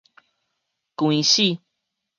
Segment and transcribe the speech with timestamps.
[0.97, 1.61] 關死